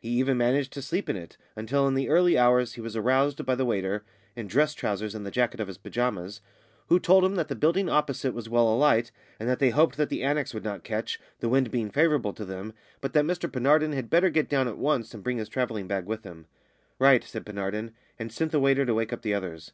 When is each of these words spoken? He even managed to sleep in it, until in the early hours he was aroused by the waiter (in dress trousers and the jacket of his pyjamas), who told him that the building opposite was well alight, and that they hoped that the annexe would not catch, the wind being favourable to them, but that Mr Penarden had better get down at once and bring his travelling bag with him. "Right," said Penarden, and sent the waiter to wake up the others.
He 0.00 0.08
even 0.08 0.36
managed 0.36 0.72
to 0.72 0.82
sleep 0.82 1.08
in 1.08 1.14
it, 1.14 1.36
until 1.54 1.86
in 1.86 1.94
the 1.94 2.08
early 2.08 2.36
hours 2.36 2.72
he 2.72 2.80
was 2.80 2.96
aroused 2.96 3.46
by 3.46 3.54
the 3.54 3.64
waiter 3.64 4.02
(in 4.34 4.48
dress 4.48 4.74
trousers 4.74 5.14
and 5.14 5.24
the 5.24 5.30
jacket 5.30 5.60
of 5.60 5.68
his 5.68 5.78
pyjamas), 5.78 6.40
who 6.88 6.98
told 6.98 7.24
him 7.24 7.36
that 7.36 7.46
the 7.46 7.54
building 7.54 7.88
opposite 7.88 8.34
was 8.34 8.48
well 8.48 8.66
alight, 8.68 9.12
and 9.38 9.48
that 9.48 9.60
they 9.60 9.70
hoped 9.70 9.96
that 9.96 10.08
the 10.08 10.22
annexe 10.24 10.52
would 10.52 10.64
not 10.64 10.82
catch, 10.82 11.20
the 11.38 11.48
wind 11.48 11.70
being 11.70 11.88
favourable 11.92 12.32
to 12.32 12.44
them, 12.44 12.72
but 13.00 13.12
that 13.12 13.24
Mr 13.24 13.48
Penarden 13.48 13.92
had 13.94 14.10
better 14.10 14.28
get 14.28 14.48
down 14.48 14.66
at 14.66 14.76
once 14.76 15.14
and 15.14 15.22
bring 15.22 15.38
his 15.38 15.48
travelling 15.48 15.86
bag 15.86 16.04
with 16.04 16.24
him. 16.24 16.46
"Right," 16.98 17.22
said 17.22 17.46
Penarden, 17.46 17.92
and 18.18 18.32
sent 18.32 18.50
the 18.50 18.58
waiter 18.58 18.84
to 18.86 18.94
wake 18.94 19.12
up 19.12 19.22
the 19.22 19.34
others. 19.34 19.70